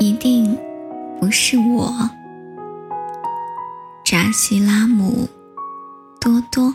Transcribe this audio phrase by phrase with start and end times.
[0.00, 0.56] 一定
[1.20, 1.92] 不是我。
[4.04, 5.28] 扎西拉姆
[6.20, 6.72] 多多，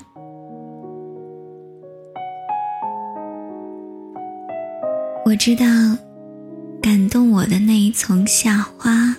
[5.26, 5.66] 我知道
[6.82, 9.16] 感动我的那一丛夏花，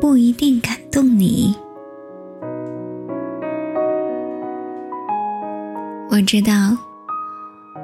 [0.00, 1.54] 不一定感动你。
[6.10, 6.76] 我知道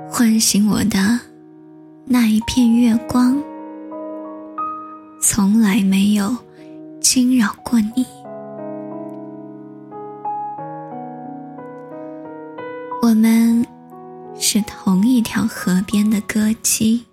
[0.08, 1.20] 唤醒我的
[2.06, 3.40] 那一片月光，
[5.24, 6.36] 从来没有
[7.00, 8.04] 惊扰过你。
[13.00, 13.64] 我们
[14.34, 17.06] 是同一条河边的歌姬，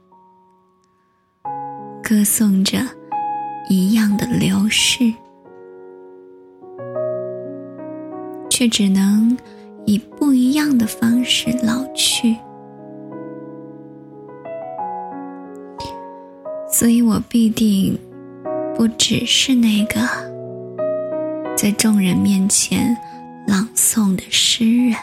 [2.04, 2.80] 歌颂着
[3.70, 5.14] 一样的流逝，
[8.50, 9.38] 却只能
[9.86, 12.36] 以不一样的方式老去。
[16.72, 18.00] 所以我必定
[18.80, 20.00] 不只是那个
[21.58, 22.96] 在众人面前
[23.46, 24.96] 朗诵的诗人。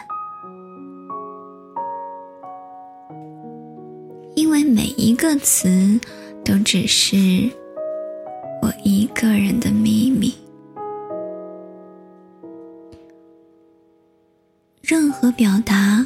[4.33, 5.69] 因为每一个词
[6.43, 7.47] 都只是
[8.63, 10.33] 我一个人的秘密，
[14.81, 16.03] 任何表达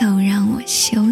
[0.00, 1.03] 都让我羞。